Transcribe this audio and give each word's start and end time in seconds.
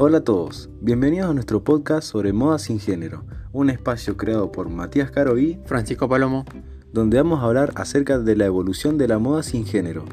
Hola 0.00 0.18
a 0.18 0.20
todos, 0.20 0.70
bienvenidos 0.80 1.28
a 1.28 1.34
nuestro 1.34 1.64
podcast 1.64 2.06
sobre 2.06 2.32
moda 2.32 2.60
sin 2.60 2.78
género, 2.78 3.24
un 3.50 3.68
espacio 3.68 4.16
creado 4.16 4.52
por 4.52 4.68
Matías 4.68 5.10
Caro 5.10 5.38
y 5.38 5.58
Francisco 5.64 6.08
Palomo, 6.08 6.44
donde 6.92 7.16
vamos 7.16 7.40
a 7.40 7.46
hablar 7.46 7.72
acerca 7.74 8.20
de 8.20 8.36
la 8.36 8.44
evolución 8.44 8.96
de 8.96 9.08
la 9.08 9.18
moda 9.18 9.42
sin 9.42 9.66
género, 9.66 10.04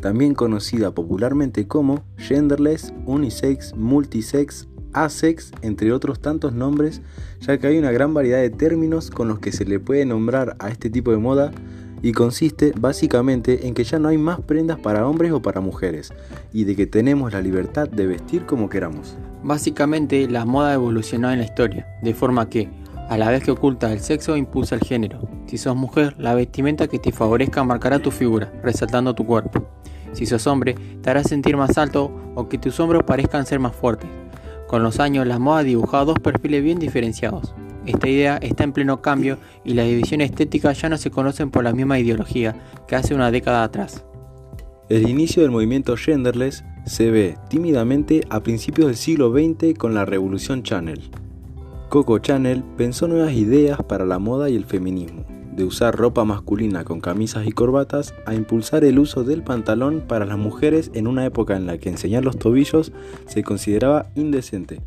también 0.00 0.34
conocida 0.34 0.94
popularmente 0.94 1.68
como 1.68 2.06
genderless, 2.16 2.94
unisex, 3.04 3.76
multisex, 3.76 4.66
asex, 4.94 5.52
entre 5.60 5.92
otros 5.92 6.20
tantos 6.20 6.54
nombres, 6.54 7.02
ya 7.40 7.58
que 7.58 7.66
hay 7.66 7.76
una 7.76 7.92
gran 7.92 8.14
variedad 8.14 8.40
de 8.40 8.48
términos 8.48 9.10
con 9.10 9.28
los 9.28 9.40
que 9.40 9.52
se 9.52 9.66
le 9.66 9.78
puede 9.78 10.06
nombrar 10.06 10.56
a 10.58 10.70
este 10.70 10.88
tipo 10.88 11.10
de 11.10 11.18
moda 11.18 11.52
y 12.04 12.12
consiste 12.12 12.74
básicamente 12.78 13.66
en 13.66 13.72
que 13.72 13.82
ya 13.82 13.98
no 13.98 14.08
hay 14.08 14.18
más 14.18 14.38
prendas 14.38 14.78
para 14.78 15.08
hombres 15.08 15.32
o 15.32 15.40
para 15.40 15.62
mujeres 15.62 16.12
y 16.52 16.64
de 16.64 16.76
que 16.76 16.86
tenemos 16.86 17.32
la 17.32 17.40
libertad 17.40 17.88
de 17.88 18.06
vestir 18.06 18.44
como 18.44 18.68
queramos. 18.68 19.16
Básicamente 19.42 20.28
la 20.28 20.44
moda 20.44 20.74
evolucionó 20.74 21.32
en 21.32 21.38
la 21.38 21.46
historia, 21.46 21.88
de 22.02 22.12
forma 22.12 22.50
que, 22.50 22.68
a 23.08 23.16
la 23.16 23.30
vez 23.30 23.42
que 23.42 23.52
oculta 23.52 23.90
el 23.90 24.00
sexo, 24.00 24.36
impulsa 24.36 24.74
el 24.74 24.82
género. 24.82 25.26
Si 25.46 25.56
sos 25.56 25.74
mujer, 25.76 26.14
la 26.18 26.34
vestimenta 26.34 26.88
que 26.88 26.98
te 26.98 27.10
favorezca 27.10 27.64
marcará 27.64 27.98
tu 27.98 28.10
figura, 28.10 28.52
resaltando 28.62 29.14
tu 29.14 29.24
cuerpo. 29.24 29.66
Si 30.12 30.26
sos 30.26 30.46
hombre, 30.46 30.74
te 31.00 31.08
hará 31.08 31.24
sentir 31.24 31.56
más 31.56 31.78
alto 31.78 32.14
o 32.34 32.50
que 32.50 32.58
tus 32.58 32.78
hombros 32.80 33.04
parezcan 33.04 33.46
ser 33.46 33.60
más 33.60 33.74
fuertes. 33.74 34.10
Con 34.66 34.82
los 34.82 35.00
años, 35.00 35.26
la 35.26 35.38
moda 35.38 35.60
ha 35.60 35.64
dibujado 35.64 36.04
dos 36.04 36.18
perfiles 36.18 36.62
bien 36.62 36.78
diferenciados. 36.78 37.54
Esta 37.86 38.08
idea 38.08 38.36
está 38.38 38.64
en 38.64 38.72
pleno 38.72 39.02
cambio 39.02 39.38
y 39.64 39.74
las 39.74 39.86
divisiones 39.86 40.30
estéticas 40.30 40.80
ya 40.80 40.88
no 40.88 40.96
se 40.96 41.10
conocen 41.10 41.50
por 41.50 41.64
la 41.64 41.72
misma 41.72 41.98
ideología 41.98 42.56
que 42.88 42.96
hace 42.96 43.14
una 43.14 43.30
década 43.30 43.62
atrás. 43.64 44.04
El 44.88 45.08
inicio 45.08 45.42
del 45.42 45.50
movimiento 45.50 45.96
genderless 45.96 46.64
se 46.86 47.10
ve 47.10 47.36
tímidamente 47.48 48.24
a 48.30 48.42
principios 48.42 48.88
del 48.88 48.96
siglo 48.96 49.32
XX 49.32 49.76
con 49.78 49.94
la 49.94 50.04
revolución 50.04 50.62
Channel. 50.62 51.10
Coco 51.88 52.18
Chanel 52.18 52.64
pensó 52.76 53.08
nuevas 53.08 53.32
ideas 53.32 53.82
para 53.82 54.04
la 54.04 54.18
moda 54.18 54.50
y 54.50 54.56
el 54.56 54.64
feminismo 54.64 55.24
de 55.56 55.64
usar 55.64 55.96
ropa 55.96 56.24
masculina 56.24 56.84
con 56.84 57.00
camisas 57.00 57.46
y 57.46 57.52
corbatas 57.52 58.14
a 58.26 58.34
impulsar 58.34 58.84
el 58.84 58.98
uso 58.98 59.24
del 59.24 59.42
pantalón 59.42 60.02
para 60.06 60.26
las 60.26 60.38
mujeres 60.38 60.90
en 60.94 61.06
una 61.06 61.24
época 61.24 61.56
en 61.56 61.66
la 61.66 61.78
que 61.78 61.90
enseñar 61.90 62.24
los 62.24 62.38
tobillos 62.38 62.92
se 63.26 63.44
consideraba 63.44 64.06
indecente. 64.14 64.80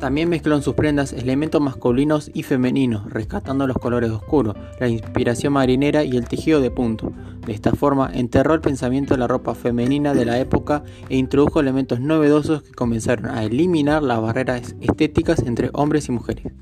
También 0.00 0.28
mezcló 0.28 0.56
en 0.56 0.62
sus 0.62 0.74
prendas 0.74 1.12
elementos 1.12 1.60
masculinos 1.60 2.30
y 2.34 2.42
femeninos, 2.42 3.10
rescatando 3.10 3.66
los 3.66 3.78
colores 3.78 4.10
oscuros, 4.10 4.56
la 4.78 4.88
inspiración 4.88 5.52
marinera 5.54 6.04
y 6.04 6.16
el 6.16 6.28
tejido 6.28 6.60
de 6.60 6.70
punto. 6.70 7.12
De 7.46 7.52
esta 7.52 7.72
forma, 7.72 8.10
enterró 8.12 8.54
el 8.54 8.60
pensamiento 8.60 9.14
de 9.14 9.18
la 9.20 9.28
ropa 9.28 9.54
femenina 9.54 10.12
de 10.12 10.24
la 10.24 10.38
época 10.38 10.82
e 11.08 11.16
introdujo 11.16 11.60
elementos 11.60 12.00
novedosos 12.00 12.62
que 12.62 12.72
comenzaron 12.72 13.26
a 13.26 13.44
eliminar 13.44 14.02
las 14.02 14.20
barreras 14.20 14.74
estéticas 14.80 15.40
entre 15.40 15.70
hombres 15.72 16.08
y 16.08 16.12
mujeres. 16.12 16.52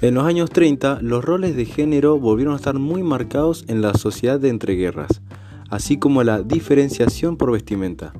En 0.00 0.14
los 0.14 0.24
años 0.24 0.50
30, 0.50 1.00
los 1.00 1.24
roles 1.24 1.54
de 1.54 1.64
género 1.64 2.18
volvieron 2.18 2.54
a 2.54 2.56
estar 2.56 2.78
muy 2.78 3.02
marcados 3.02 3.64
en 3.68 3.82
la 3.82 3.94
sociedad 3.94 4.40
de 4.40 4.48
entreguerras, 4.48 5.22
así 5.70 5.96
como 5.96 6.24
la 6.24 6.42
diferenciación 6.42 7.36
por 7.36 7.52
vestimenta. 7.52 8.12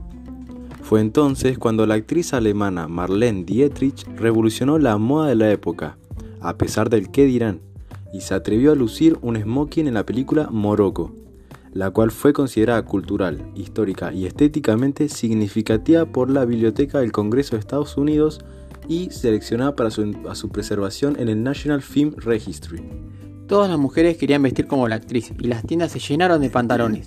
Fue 0.93 1.01
entonces 1.01 1.57
cuando 1.57 1.87
la 1.87 1.95
actriz 1.95 2.35
alemana 2.35 2.87
Marlene 2.87 3.45
Dietrich 3.45 4.07
revolucionó 4.15 4.79
la 4.79 4.99
moda 4.99 5.31
de 5.31 5.37
la 5.37 5.51
época, 5.51 5.97
a 6.43 6.59
pesar 6.59 6.91
del 6.91 7.11
qué 7.11 7.25
dirán, 7.25 7.63
y 8.13 8.21
se 8.21 8.35
atrevió 8.35 8.73
a 8.73 8.75
lucir 8.75 9.17
un 9.23 9.41
smoking 9.41 9.87
en 9.87 9.95
la 9.95 10.05
película 10.05 10.49
Morocco, 10.51 11.15
la 11.73 11.91
cual 11.93 12.11
fue 12.11 12.35
considerada 12.35 12.85
cultural, 12.85 13.43
histórica 13.55 14.13
y 14.13 14.27
estéticamente 14.27 15.09
significativa 15.09 16.05
por 16.05 16.29
la 16.29 16.45
Biblioteca 16.45 17.01
del 17.01 17.11
Congreso 17.11 17.57
de 17.57 17.61
Estados 17.61 17.97
Unidos 17.97 18.41
y 18.87 19.09
seleccionada 19.13 19.75
para 19.75 19.91
su, 19.91 20.15
su 20.35 20.51
preservación 20.51 21.17
en 21.19 21.31
el 21.31 21.43
National 21.43 21.81
Film 21.81 22.13
Registry. 22.19 22.83
Todas 23.49 23.71
las 23.71 23.79
mujeres 23.79 24.19
querían 24.19 24.43
vestir 24.43 24.67
como 24.67 24.87
la 24.89 24.97
actriz 24.97 25.33
y 25.41 25.47
las 25.47 25.63
tiendas 25.63 25.93
se 25.93 26.01
llenaron 26.01 26.43
de 26.43 26.51
pantalones. 26.51 27.07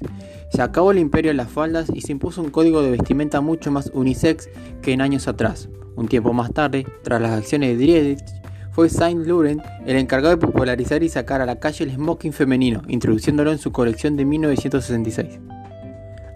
Se 0.51 0.61
acabó 0.61 0.91
el 0.91 0.99
imperio 0.99 1.31
de 1.31 1.35
las 1.35 1.49
faldas 1.49 1.89
y 1.93 2.01
se 2.01 2.11
impuso 2.11 2.41
un 2.41 2.49
código 2.49 2.81
de 2.81 2.91
vestimenta 2.91 3.41
mucho 3.41 3.71
más 3.71 3.91
unisex 3.93 4.49
que 4.81 4.93
en 4.93 5.01
años 5.01 5.27
atrás. 5.27 5.69
Un 5.95 6.07
tiempo 6.07 6.33
más 6.33 6.53
tarde, 6.53 6.85
tras 7.03 7.21
las 7.21 7.31
acciones 7.31 7.77
de 7.77 7.85
Dietrich, 7.85 8.45
fue 8.71 8.89
Saint 8.89 9.25
Laurent 9.25 9.61
el 9.85 9.95
encargado 9.95 10.35
de 10.35 10.45
popularizar 10.45 11.01
y 11.01 11.07
sacar 11.07 11.41
a 11.41 11.45
la 11.45 11.59
calle 11.59 11.85
el 11.85 11.91
smoking 11.91 12.33
femenino, 12.33 12.81
introduciéndolo 12.89 13.51
en 13.51 13.57
su 13.57 13.71
colección 13.71 14.17
de 14.17 14.25
1966. 14.25 15.39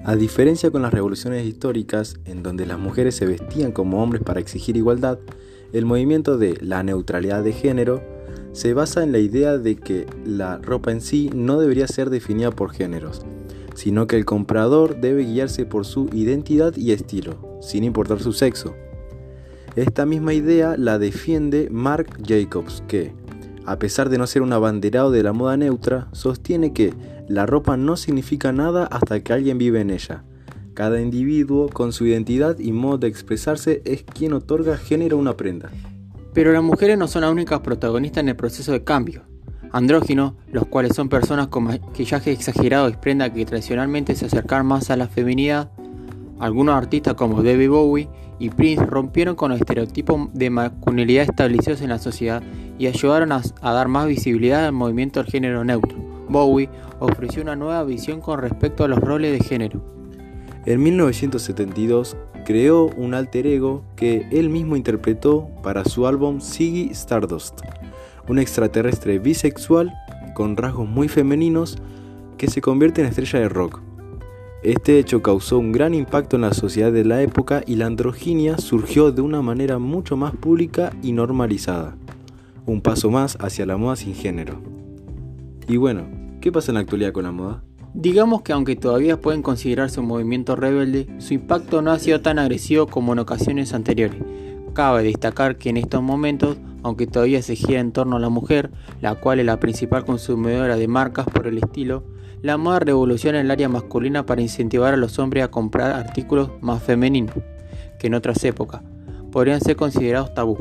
A 0.05 0.15
diferencia 0.15 0.71
con 0.71 0.81
las 0.81 0.93
revoluciones 0.93 1.45
históricas, 1.45 2.17
en 2.23 2.41
donde 2.41 2.65
las 2.65 2.79
mujeres 2.79 3.15
se 3.15 3.25
vestían 3.25 3.73
como 3.73 4.01
hombres 4.01 4.23
para 4.23 4.39
exigir 4.39 4.77
igualdad, 4.77 5.19
el 5.73 5.85
movimiento 5.85 6.37
de 6.37 6.57
la 6.61 6.81
neutralidad 6.81 7.43
de 7.43 7.51
género 7.51 8.01
se 8.53 8.73
basa 8.73 9.03
en 9.03 9.11
la 9.11 9.19
idea 9.19 9.57
de 9.57 9.75
que 9.75 10.07
la 10.25 10.57
ropa 10.57 10.91
en 10.91 11.01
sí 11.01 11.29
no 11.35 11.59
debería 11.59 11.87
ser 11.87 12.09
definida 12.09 12.51
por 12.51 12.71
géneros, 12.71 13.25
sino 13.79 14.07
que 14.07 14.17
el 14.17 14.25
comprador 14.25 14.99
debe 14.99 15.23
guiarse 15.23 15.65
por 15.65 15.85
su 15.85 16.09
identidad 16.11 16.75
y 16.75 16.91
estilo, 16.91 17.59
sin 17.61 17.85
importar 17.85 18.19
su 18.19 18.33
sexo. 18.33 18.75
Esta 19.77 20.05
misma 20.05 20.33
idea 20.33 20.75
la 20.77 20.99
defiende 20.99 21.69
Marc 21.71 22.19
Jacobs, 22.27 22.83
que, 22.89 23.13
a 23.65 23.79
pesar 23.79 24.09
de 24.09 24.17
no 24.17 24.27
ser 24.27 24.41
un 24.41 24.51
abanderado 24.51 25.11
de 25.11 25.23
la 25.23 25.31
moda 25.31 25.55
neutra, 25.55 26.09
sostiene 26.11 26.73
que 26.73 26.93
la 27.29 27.45
ropa 27.45 27.77
no 27.77 27.95
significa 27.95 28.51
nada 28.51 28.83
hasta 28.83 29.21
que 29.21 29.31
alguien 29.31 29.57
vive 29.57 29.79
en 29.79 29.91
ella. 29.91 30.25
Cada 30.73 30.99
individuo, 30.99 31.69
con 31.69 31.93
su 31.93 32.05
identidad 32.05 32.59
y 32.59 32.73
modo 32.73 32.97
de 32.97 33.07
expresarse, 33.07 33.81
es 33.85 34.03
quien 34.03 34.33
otorga 34.33 34.75
género 34.75 35.15
a 35.15 35.21
una 35.21 35.37
prenda. 35.37 35.71
Pero 36.33 36.51
las 36.51 36.63
mujeres 36.63 36.97
no 36.97 37.07
son 37.07 37.21
las 37.21 37.31
únicas 37.31 37.61
protagonistas 37.61 38.23
en 38.23 38.29
el 38.29 38.35
proceso 38.35 38.73
de 38.73 38.83
cambio. 38.83 39.28
Andróginos, 39.71 40.33
los 40.51 40.65
cuales 40.65 40.95
son 40.95 41.09
personas 41.09 41.47
con 41.47 41.65
maquillaje 41.65 42.31
exagerado 42.31 42.89
y 42.89 42.93
prenda 42.93 43.31
que 43.31 43.45
tradicionalmente 43.45 44.15
se 44.15 44.25
acercan 44.25 44.65
más 44.65 44.89
a 44.89 44.97
la 44.97 45.07
feminidad, 45.07 45.69
algunos 46.39 46.75
artistas 46.75 47.15
como 47.15 47.43
David 47.43 47.69
Bowie 47.69 48.07
y 48.39 48.49
Prince 48.49 48.85
rompieron 48.85 49.35
con 49.35 49.51
los 49.51 49.59
estereotipos 49.59 50.29
de 50.33 50.49
masculinidad 50.49 51.23
establecidos 51.23 51.81
en 51.81 51.89
la 51.89 51.99
sociedad 51.99 52.41
y 52.77 52.87
ayudaron 52.87 53.33
a, 53.33 53.41
a 53.61 53.73
dar 53.73 53.89
más 53.89 54.07
visibilidad 54.07 54.65
al 54.65 54.71
movimiento 54.71 55.21
del 55.21 55.29
género 55.29 55.65
neutro. 55.65 55.97
Bowie 56.29 56.69
ofreció 56.99 57.41
una 57.41 57.57
nueva 57.57 57.83
visión 57.83 58.21
con 58.21 58.39
respecto 58.39 58.85
a 58.85 58.87
los 58.87 58.99
roles 58.99 59.37
de 59.37 59.45
género. 59.45 59.83
En 60.65 60.81
1972 60.81 62.15
creó 62.45 62.85
un 62.85 63.13
alter 63.13 63.45
ego 63.45 63.83
que 63.97 64.25
él 64.31 64.49
mismo 64.49 64.77
interpretó 64.77 65.49
para 65.61 65.83
su 65.83 66.07
álbum 66.07 66.39
Ziggy 66.39 66.89
Stardust, 66.91 67.59
un 68.29 68.39
extraterrestre 68.39 69.19
bisexual 69.19 69.93
con 70.33 70.55
rasgos 70.55 70.87
muy 70.87 71.09
femeninos 71.09 71.77
que 72.37 72.47
se 72.47 72.61
convierte 72.61 73.01
en 73.01 73.07
estrella 73.07 73.39
de 73.39 73.49
rock. 73.49 73.81
Este 74.63 74.99
hecho 74.99 75.21
causó 75.21 75.57
un 75.57 75.71
gran 75.71 75.93
impacto 75.93 76.35
en 76.35 76.43
la 76.43 76.53
sociedad 76.53 76.91
de 76.91 77.05
la 77.05 77.21
época 77.21 77.63
y 77.65 77.75
la 77.75 77.87
androginia 77.87 78.57
surgió 78.57 79.11
de 79.11 79.21
una 79.21 79.41
manera 79.41 79.79
mucho 79.79 80.15
más 80.15 80.35
pública 80.35 80.93
y 81.01 81.11
normalizada. 81.11 81.97
Un 82.65 82.81
paso 82.81 83.09
más 83.09 83.37
hacia 83.41 83.65
la 83.65 83.77
moda 83.77 83.95
sin 83.95 84.13
género. 84.13 84.61
Y 85.67 85.77
bueno, 85.77 86.07
¿qué 86.39 86.51
pasa 86.51 86.71
en 86.71 86.75
la 86.75 86.81
actualidad 86.81 87.13
con 87.13 87.23
la 87.23 87.31
moda? 87.31 87.63
Digamos 87.93 88.43
que 88.43 88.53
aunque 88.53 88.75
todavía 88.75 89.19
pueden 89.19 89.41
considerarse 89.41 89.99
un 89.99 90.07
movimiento 90.07 90.55
rebelde, 90.55 91.07
su 91.17 91.33
impacto 91.33 91.81
no 91.81 91.91
ha 91.91 91.99
sido 91.99 92.21
tan 92.21 92.37
agresivo 92.37 92.85
como 92.85 93.13
en 93.13 93.19
ocasiones 93.19 93.73
anteriores. 93.73 94.21
Cabe 94.73 95.03
destacar 95.03 95.57
que 95.57 95.69
en 95.69 95.77
estos 95.77 96.01
momentos, 96.01 96.57
aunque 96.83 97.07
todavía 97.07 97.41
se 97.41 97.55
gira 97.55 97.79
en 97.79 97.91
torno 97.91 98.17
a 98.17 98.19
la 98.19 98.29
mujer, 98.29 98.71
la 99.01 99.15
cual 99.15 99.39
es 99.39 99.45
la 99.45 99.59
principal 99.59 100.05
consumidora 100.05 100.75
de 100.75 100.87
marcas 100.87 101.25
por 101.25 101.47
el 101.47 101.57
estilo, 101.57 102.03
la 102.41 102.57
moda 102.57 102.79
revoluciona 102.79 103.41
el 103.41 103.51
área 103.51 103.67
masculina 103.67 104.25
para 104.25 104.41
incentivar 104.41 104.93
a 104.93 104.97
los 104.97 105.19
hombres 105.19 105.43
a 105.43 105.51
comprar 105.51 105.91
artículos 105.91 106.51
más 106.61 106.81
femeninos 106.81 107.35
que 107.99 108.07
en 108.07 108.13
otras 108.13 108.43
épocas. 108.43 108.81
Podrían 109.31 109.59
ser 109.59 109.75
considerados 109.75 110.33
tabú, 110.33 110.57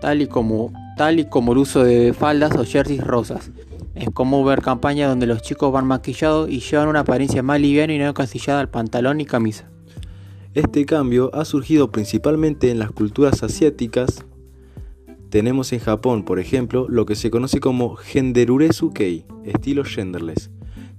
tal 0.00 0.22
y 0.22 0.26
como, 0.26 0.72
tal 0.96 1.20
y 1.20 1.24
como 1.26 1.52
el 1.52 1.58
uso 1.58 1.84
de 1.84 2.14
faldas 2.14 2.56
o 2.56 2.64
jerseys 2.64 3.04
rosas, 3.04 3.50
es 3.98 4.10
común 4.10 4.46
ver 4.46 4.62
campañas 4.62 5.08
donde 5.08 5.26
los 5.26 5.42
chicos 5.42 5.72
van 5.72 5.84
maquillados 5.84 6.48
y 6.48 6.60
llevan 6.60 6.86
una 6.86 7.00
apariencia 7.00 7.42
más 7.42 7.60
liviana 7.60 7.92
y 7.92 7.98
no 7.98 8.06
encasillada 8.06 8.60
al 8.60 8.68
pantalón 8.68 9.20
y 9.20 9.24
camisa. 9.24 9.68
Este 10.54 10.86
cambio 10.86 11.30
ha 11.34 11.44
surgido 11.44 11.90
principalmente 11.90 12.70
en 12.70 12.78
las 12.78 12.90
culturas 12.90 13.42
asiáticas. 13.42 14.24
Tenemos 15.30 15.72
en 15.72 15.80
Japón, 15.80 16.24
por 16.24 16.38
ejemplo, 16.38 16.86
lo 16.88 17.06
que 17.06 17.16
se 17.16 17.30
conoce 17.30 17.60
como 17.60 17.96
Genderuresu 17.96 18.92
Kei, 18.92 19.26
estilo 19.44 19.84
genderless. 19.84 20.50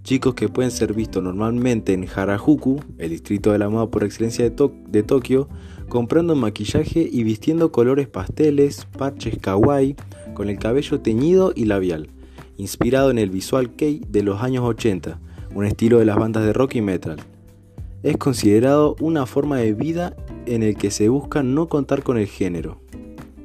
Chicos 0.04 0.36
que 0.36 0.50
pueden 0.50 0.72
ser 0.72 0.94
vistos 0.94 1.24
normalmente 1.24 1.94
en 1.94 2.08
Harajuku, 2.08 2.80
el 2.98 3.10
distrito 3.10 3.52
de 3.52 3.60
la 3.60 3.70
moda 3.70 3.90
por 3.90 4.04
excelencia 4.04 4.50
de, 4.50 4.72
de 4.88 5.04
Tokio, 5.04 5.50
comprando 5.90 6.36
maquillaje 6.36 7.10
y 7.12 7.24
vistiendo 7.24 7.72
colores 7.72 8.08
pasteles, 8.08 8.88
parches 8.98 9.38
kawaii, 9.40 9.96
con 10.34 10.50
el 10.50 10.58
cabello 10.58 11.02
teñido 11.02 11.52
y 11.56 11.66
labial 11.66 12.10
inspirado 12.60 13.10
en 13.10 13.18
el 13.18 13.30
visual 13.30 13.72
kei 13.72 14.02
de 14.10 14.22
los 14.22 14.44
años 14.44 14.66
80, 14.66 15.18
un 15.56 15.66
estilo 15.66 15.98
de 16.00 16.06
las 16.06 16.18
bandas 16.18 16.44
de 16.44 16.52
rock 16.52 16.76
y 16.76 16.82
metal. 16.82 17.18
Es 18.02 18.16
considerado 18.16 18.96
una 19.02 19.26
forma 19.26 19.58
de 19.58 19.74
vida 19.74 20.16
en 20.46 20.64
el 20.64 20.78
que 20.78 20.90
se 20.90 21.10
busca 21.10 21.44
no 21.44 21.68
contar 21.68 22.02
con 22.02 22.18
el 22.18 22.28
género. 22.28 22.80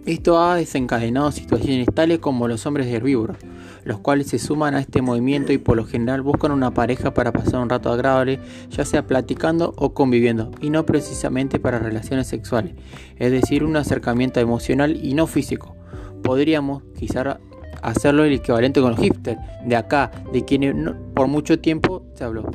Esto 0.06 0.38
ha 0.38 0.54
desencadenado 0.54 1.32
situaciones 1.32 1.88
tales 1.92 2.20
como 2.20 2.46
los 2.46 2.64
hombres 2.64 2.86
herbívoros, 2.86 3.36
los 3.82 3.98
cuales 3.98 4.28
se 4.28 4.38
suman 4.38 4.74
a 4.74 4.80
este 4.80 5.02
movimiento 5.02 5.52
y 5.52 5.58
por 5.58 5.76
lo 5.76 5.84
general 5.84 6.22
buscan 6.22 6.52
una 6.52 6.72
pareja 6.72 7.12
para 7.14 7.32
pasar 7.32 7.62
un 7.62 7.68
rato 7.68 7.90
agradable, 7.90 8.38
ya 8.70 8.84
sea 8.84 9.08
platicando 9.08 9.74
o 9.76 9.92
conviviendo, 9.92 10.52
y 10.60 10.70
no 10.70 10.86
precisamente 10.86 11.58
para 11.58 11.80
relaciones 11.80 12.28
sexuales, 12.28 12.74
es 13.16 13.32
decir, 13.32 13.64
un 13.64 13.76
acercamiento 13.76 14.38
emocional 14.38 15.04
y 15.04 15.14
no 15.14 15.26
físico. 15.26 15.74
Podríamos 16.22 16.84
quizá 16.96 17.40
hacerlo 17.82 18.22
el 18.22 18.34
equivalente 18.34 18.80
con 18.80 18.92
los 18.92 19.00
hipsters, 19.00 19.40
de 19.66 19.74
acá, 19.74 20.12
de 20.32 20.44
quienes 20.44 20.76
por 21.12 21.26
mucho 21.26 21.58
tiempo 21.58 22.04
se 22.14 22.22
habló. 22.22 22.52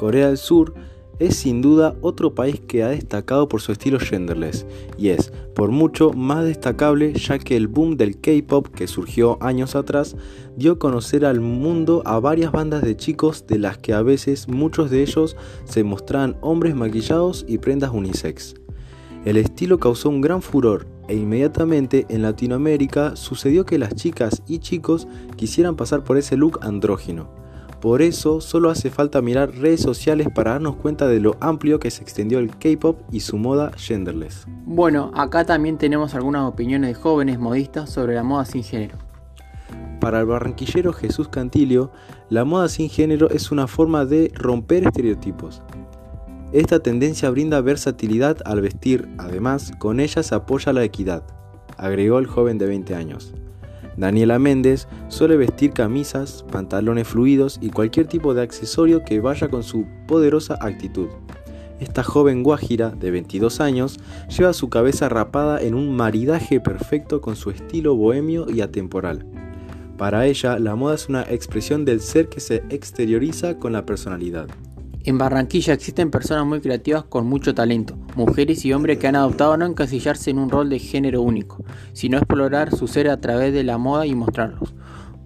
Corea 0.00 0.28
del 0.28 0.38
Sur 0.38 0.72
es 1.18 1.36
sin 1.36 1.60
duda 1.60 1.94
otro 2.00 2.34
país 2.34 2.58
que 2.58 2.82
ha 2.82 2.88
destacado 2.88 3.50
por 3.50 3.60
su 3.60 3.70
estilo 3.70 4.00
genderless 4.00 4.64
y 4.96 5.10
es, 5.10 5.30
por 5.54 5.72
mucho, 5.72 6.14
más 6.14 6.42
destacable 6.42 7.12
ya 7.12 7.38
que 7.38 7.54
el 7.54 7.68
boom 7.68 7.98
del 7.98 8.18
K-pop 8.18 8.68
que 8.68 8.86
surgió 8.86 9.36
años 9.42 9.76
atrás 9.76 10.16
dio 10.56 10.72
a 10.72 10.78
conocer 10.78 11.26
al 11.26 11.40
mundo 11.40 12.02
a 12.06 12.18
varias 12.18 12.50
bandas 12.50 12.80
de 12.80 12.96
chicos 12.96 13.46
de 13.46 13.58
las 13.58 13.76
que 13.76 13.92
a 13.92 14.00
veces 14.00 14.48
muchos 14.48 14.90
de 14.90 15.02
ellos 15.02 15.36
se 15.64 15.84
mostraban 15.84 16.38
hombres 16.40 16.74
maquillados 16.74 17.44
y 17.46 17.58
prendas 17.58 17.90
unisex. 17.92 18.54
El 19.26 19.36
estilo 19.36 19.78
causó 19.78 20.08
un 20.08 20.22
gran 20.22 20.40
furor 20.40 20.86
e 21.08 21.14
inmediatamente 21.14 22.06
en 22.08 22.22
Latinoamérica 22.22 23.16
sucedió 23.16 23.66
que 23.66 23.78
las 23.78 23.94
chicas 23.96 24.42
y 24.48 24.60
chicos 24.60 25.06
quisieran 25.36 25.76
pasar 25.76 26.04
por 26.04 26.16
ese 26.16 26.38
look 26.38 26.58
andrógino. 26.62 27.39
Por 27.80 28.02
eso 28.02 28.42
solo 28.42 28.68
hace 28.68 28.90
falta 28.90 29.22
mirar 29.22 29.52
redes 29.52 29.80
sociales 29.80 30.28
para 30.34 30.52
darnos 30.52 30.76
cuenta 30.76 31.08
de 31.08 31.18
lo 31.18 31.38
amplio 31.40 31.80
que 31.80 31.90
se 31.90 32.02
extendió 32.02 32.38
el 32.38 32.54
K-pop 32.56 33.00
y 33.10 33.20
su 33.20 33.38
moda 33.38 33.72
genderless. 33.74 34.46
Bueno, 34.66 35.10
acá 35.14 35.44
también 35.44 35.78
tenemos 35.78 36.14
algunas 36.14 36.46
opiniones 36.46 36.88
de 36.90 36.94
jóvenes 36.94 37.38
modistas 37.38 37.88
sobre 37.88 38.14
la 38.14 38.22
moda 38.22 38.44
sin 38.44 38.62
género. 38.62 38.98
Para 39.98 40.20
el 40.20 40.26
barranquillero 40.26 40.92
Jesús 40.92 41.28
Cantilio, 41.28 41.90
la 42.28 42.44
moda 42.44 42.68
sin 42.68 42.90
género 42.90 43.30
es 43.30 43.50
una 43.50 43.66
forma 43.66 44.04
de 44.04 44.30
romper 44.34 44.86
estereotipos. 44.86 45.62
Esta 46.52 46.80
tendencia 46.80 47.30
brinda 47.30 47.62
versatilidad 47.62 48.38
al 48.44 48.60
vestir, 48.60 49.08
además, 49.18 49.72
con 49.78 50.00
ella 50.00 50.22
se 50.22 50.34
apoya 50.34 50.72
la 50.74 50.84
equidad, 50.84 51.22
agregó 51.78 52.18
el 52.18 52.26
joven 52.26 52.58
de 52.58 52.66
20 52.66 52.94
años. 52.94 53.32
Daniela 54.00 54.38
Méndez 54.38 54.88
suele 55.08 55.36
vestir 55.36 55.72
camisas, 55.72 56.42
pantalones 56.50 57.06
fluidos 57.06 57.58
y 57.60 57.68
cualquier 57.68 58.06
tipo 58.06 58.32
de 58.32 58.40
accesorio 58.40 59.04
que 59.04 59.20
vaya 59.20 59.48
con 59.48 59.62
su 59.62 59.84
poderosa 60.06 60.56
actitud. 60.58 61.08
Esta 61.80 62.02
joven 62.02 62.42
guajira 62.42 62.90
de 62.90 63.10
22 63.10 63.60
años 63.60 64.00
lleva 64.34 64.54
su 64.54 64.70
cabeza 64.70 65.10
rapada 65.10 65.60
en 65.60 65.74
un 65.74 65.94
maridaje 65.94 66.60
perfecto 66.60 67.20
con 67.20 67.36
su 67.36 67.50
estilo 67.50 67.94
bohemio 67.94 68.46
y 68.48 68.62
atemporal. 68.62 69.26
Para 69.98 70.24
ella, 70.24 70.58
la 70.58 70.76
moda 70.76 70.94
es 70.94 71.10
una 71.10 71.24
expresión 71.24 71.84
del 71.84 72.00
ser 72.00 72.30
que 72.30 72.40
se 72.40 72.62
exterioriza 72.70 73.58
con 73.58 73.74
la 73.74 73.84
personalidad. 73.84 74.48
En 75.02 75.16
Barranquilla 75.16 75.72
existen 75.72 76.10
personas 76.10 76.44
muy 76.44 76.60
creativas 76.60 77.04
con 77.04 77.26
mucho 77.26 77.54
talento, 77.54 77.96
mujeres 78.16 78.66
y 78.66 78.74
hombres 78.74 78.98
que 78.98 79.06
han 79.06 79.16
adoptado 79.16 79.56
no 79.56 79.64
encasillarse 79.64 80.30
en 80.30 80.38
un 80.38 80.50
rol 80.50 80.68
de 80.68 80.78
género 80.78 81.22
único, 81.22 81.64
sino 81.94 82.18
explorar 82.18 82.76
su 82.76 82.86
ser 82.86 83.08
a 83.08 83.18
través 83.18 83.54
de 83.54 83.64
la 83.64 83.78
moda 83.78 84.04
y 84.04 84.14
mostrarlos. 84.14 84.74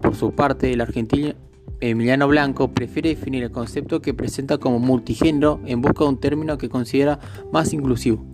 Por 0.01 0.15
su 0.15 0.33
parte, 0.33 0.73
el 0.73 0.81
argentino 0.81 1.35
Emiliano 1.81 2.29
Blanco 2.29 2.73
prefiere 2.73 3.09
definir 3.09 3.43
el 3.43 3.51
concepto 3.51 4.01
que 4.01 4.15
presenta 4.15 4.59
como 4.59 4.79
multigénero 4.79 5.61
en 5.67 5.83
busca 5.83 6.05
de 6.05 6.11
un 6.11 6.21
término 6.21 6.57
que 6.57 6.69
considera 6.69 7.19
más 7.53 7.73
inclusivo. 7.73 8.25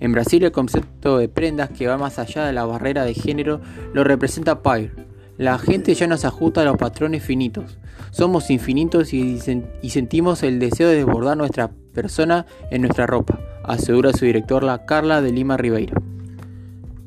En 0.00 0.10
Brasil 0.10 0.42
el 0.42 0.50
concepto 0.50 1.18
de 1.18 1.28
prendas 1.28 1.70
que 1.70 1.86
va 1.86 1.98
más 1.98 2.18
allá 2.18 2.44
de 2.44 2.52
la 2.52 2.64
barrera 2.64 3.04
de 3.04 3.14
género 3.14 3.60
lo 3.94 4.02
representa 4.02 4.62
Pyre, 4.62 4.92
la 5.40 5.58
gente 5.58 5.94
ya 5.94 6.06
nos 6.06 6.26
ajusta 6.26 6.60
a 6.60 6.64
los 6.66 6.76
patrones 6.76 7.22
finitos. 7.22 7.78
Somos 8.10 8.50
infinitos 8.50 9.14
y, 9.14 9.40
sentimos 9.88 10.42
el 10.42 10.58
deseo 10.58 10.90
de 10.90 10.96
desbordar 10.96 11.38
nuestra 11.38 11.70
persona 11.94 12.44
en 12.70 12.82
nuestra 12.82 13.06
ropa, 13.06 13.40
asegura 13.64 14.12
su 14.12 14.26
director 14.26 14.62
la 14.62 14.84
Carla 14.84 15.22
de 15.22 15.32
Lima 15.32 15.56
Ribeiro. 15.56 15.94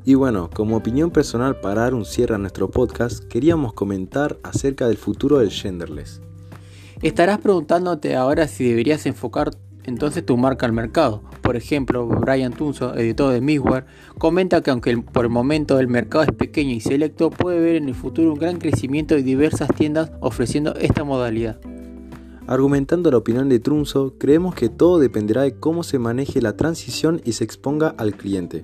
Y 0.04 0.16
bueno, 0.16 0.50
como 0.52 0.78
opinión 0.78 1.12
personal 1.12 1.60
para 1.60 1.82
dar 1.82 1.94
un 1.94 2.06
cierre 2.06 2.34
a 2.34 2.40
nuestro 2.40 2.72
podcast, 2.72 3.24
queríamos 3.26 3.74
comentar 3.74 4.40
acerca 4.42 4.88
del 4.88 4.98
futuro 4.98 5.38
del 5.38 5.52
genderless. 5.52 6.20
Estarás 7.04 7.38
preguntándote 7.38 8.16
ahora 8.16 8.48
si 8.48 8.68
deberías 8.68 9.06
enfocar 9.06 9.52
entonces 9.86 10.26
tu 10.26 10.38
marca 10.38 10.66
al 10.66 10.74
mercado. 10.74 11.22
Por 11.42 11.56
ejemplo, 11.56 12.08
Brian 12.08 12.54
Tunzo, 12.54 12.96
editor 12.96 13.34
de 13.34 13.42
Misware, 13.42 13.86
comenta 14.18 14.62
que 14.62 14.72
aunque 14.72 14.98
por 14.98 15.26
el 15.26 15.32
momento 15.32 15.80
el 15.80 15.88
mercado 15.88 16.24
es 16.24 16.32
pequeño 16.32 16.72
y 16.72 16.80
selecto, 16.80 17.30
puede 17.30 17.60
ver 17.60 17.76
en 17.76 17.90
el 17.90 17.96
futuro 17.96 18.34
un 18.34 18.40
gran 18.40 18.58
crecimiento 18.58 19.16
de 19.16 19.24
diversas 19.24 19.70
tiendas 19.76 20.12
ofreciendo 20.20 20.76
esta 20.76 21.04
modalidad. 21.04 21.60
Argumentando 22.46 23.10
la 23.10 23.18
opinión 23.18 23.48
de 23.48 23.60
Trunzo, 23.60 24.16
creemos 24.18 24.54
que 24.54 24.68
todo 24.68 25.00
dependerá 25.00 25.44
de 25.44 25.56
cómo 25.56 25.84
se 25.84 25.98
maneje 26.00 26.42
la 26.42 26.58
transición 26.58 27.22
y 27.24 27.34
se 27.34 27.44
exponga 27.44 27.96
al 27.98 28.16
cliente. 28.16 28.64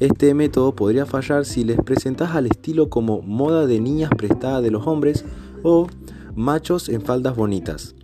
Este 0.00 0.32
método 0.34 0.74
podría 0.74 1.06
fallar 1.06 1.44
si 1.44 1.64
les 1.64 1.80
presentas 1.80 2.34
al 2.34 2.46
estilo 2.46 2.90
como 2.90 3.22
moda 3.22 3.66
de 3.66 3.80
niñas 3.80 4.10
prestada 4.16 4.60
de 4.60 4.70
los 4.70 4.86
hombres 4.86 5.24
o 5.62 5.88
machos 6.34 6.88
en 6.88 7.00
faldas 7.00 7.34
bonitas. 7.34 7.94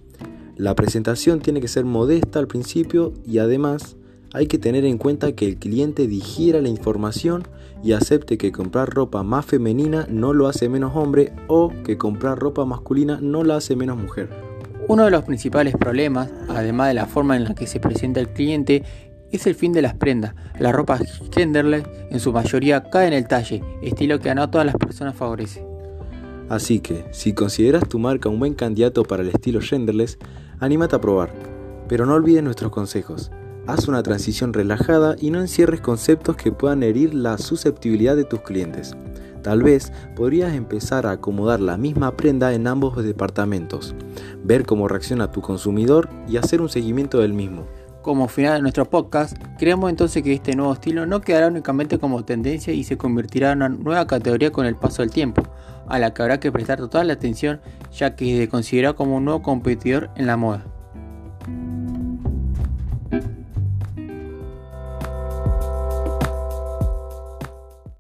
La 0.63 0.77
presentación 0.77 1.41
tiene 1.41 1.61
que 1.61 1.67
ser 1.67 1.85
modesta 1.85 2.39
al 2.39 2.47
principio 2.47 3.13
y 3.27 3.39
además 3.39 3.97
hay 4.33 4.47
que 4.47 4.59
tener 4.59 4.85
en 4.85 4.97
cuenta 4.97 5.33
que 5.33 5.45
el 5.45 5.57
cliente 5.57 6.07
digiera 6.07 6.61
la 6.61 6.69
información 6.69 7.43
y 7.83 7.95
acepte 7.95 8.39
que 8.39 8.53
comprar 8.53 8.89
ropa 8.89 9.25
más 9.25 9.45
femenina 9.45 10.07
no 10.09 10.33
lo 10.33 10.47
hace 10.47 10.69
menos 10.69 10.93
hombre 10.95 11.33
o 11.49 11.73
que 11.83 11.99
comprar 11.99 12.39
ropa 12.39 12.65
masculina 12.65 13.19
no 13.21 13.43
la 13.43 13.57
hace 13.57 13.75
menos 13.75 13.97
mujer. 13.97 14.29
Uno 14.87 15.05
de 15.05 15.11
los 15.11 15.25
principales 15.25 15.75
problemas, 15.77 16.31
además 16.49 16.87
de 16.87 16.95
la 16.95 17.07
forma 17.07 17.37
en 17.37 17.43
la 17.43 17.57
que 17.57 17.67
se 17.67 17.81
presenta 17.81 18.21
el 18.21 18.29
cliente, 18.29 18.85
es 19.33 19.49
el 19.49 19.57
fin 19.57 19.73
de 19.73 19.83
las 19.83 19.95
prendas. 19.95 20.37
La 20.61 20.71
ropa 20.71 21.01
genderless 21.35 21.83
en 22.09 22.21
su 22.21 22.33
mayoría 22.33 22.85
cae 22.85 23.09
en 23.09 23.15
el 23.15 23.27
talle, 23.27 23.65
estilo 23.83 24.21
que 24.21 24.31
a 24.31 24.37
no 24.37 24.49
todas 24.49 24.67
las 24.69 24.77
personas 24.77 25.17
favorece. 25.17 25.67
Así 26.49 26.79
que, 26.79 27.05
si 27.11 27.33
consideras 27.33 27.89
tu 27.89 27.99
marca 27.99 28.29
un 28.29 28.39
buen 28.39 28.55
candidato 28.55 29.03
para 29.03 29.23
el 29.23 29.31
estilo 29.31 29.61
genderless, 29.61 30.19
anímate 30.63 30.97
a 30.97 31.01
probar. 31.01 31.35
Pero 31.89 32.07
no 32.07 32.15
olvides 32.15 32.43
nuestros 32.43 32.71
consejos. 32.71 33.31
Haz 33.67 33.89
una 33.89 34.03
transición 34.03 34.53
relajada 34.53 35.17
y 35.21 35.31
no 35.31 35.41
encierres 35.41 35.81
conceptos 35.81 36.37
que 36.37 36.53
puedan 36.53 36.83
herir 36.83 37.15
la 37.15 37.37
susceptibilidad 37.37 38.17
de 38.17 38.25
tus 38.25 38.41
clientes. 38.41 38.97
Tal 39.43 39.63
vez 39.63 39.93
podrías 40.15 40.55
empezar 40.55 41.05
a 41.05 41.13
acomodar 41.13 41.61
la 41.61 41.77
misma 41.77 42.17
prenda 42.17 42.55
en 42.55 42.69
ambos 42.69 43.03
departamentos, 43.03 43.95
ver 44.45 44.65
cómo 44.65 44.87
reacciona 44.87 45.33
tu 45.33 45.41
consumidor 45.41 46.09
y 46.29 46.37
hacer 46.37 46.61
un 46.61 46.69
seguimiento 46.69 47.19
del 47.19 47.33
mismo. 47.33 47.67
Como 48.03 48.29
final 48.29 48.55
de 48.55 48.63
nuestro 48.63 48.89
podcast, 48.89 49.37
creemos 49.59 49.91
entonces 49.91 50.23
que 50.23 50.33
este 50.33 50.55
nuevo 50.55 50.73
estilo 50.73 51.07
no 51.07 51.21
quedará 51.21 51.49
únicamente 51.49 51.99
como 51.99 52.25
tendencia 52.25 52.73
y 52.73 52.85
se 52.85 52.97
convertirá 52.97 53.53
en 53.53 53.59
una 53.59 53.69
nueva 53.69 54.07
categoría 54.07 54.51
con 54.51 54.67
el 54.67 54.77
paso 54.77 55.03
del 55.03 55.11
tiempo, 55.11 55.43
a 55.93 55.99
la 55.99 56.15
que 56.15 56.23
habrá 56.23 56.41
que 56.41 56.51
prestar 56.51 56.79
total 56.79 57.11
atención 57.11 57.61
ya 57.93 58.17
que 58.17 58.39
se 58.39 58.49
considera 58.49 58.95
como 58.95 59.19
un 59.19 59.27
nuevo 59.27 59.43
competidor 59.43 60.11
en 60.17 60.27
la 60.27 60.39
moda. 60.39 60.65